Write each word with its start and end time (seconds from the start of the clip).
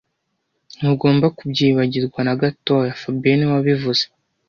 Ntugomba 0.77 1.25
kubyibagirwa 1.37 2.19
nagatoya 2.27 2.99
fabien 3.01 3.37
niwe 3.37 3.53
wabivuze 3.55 4.03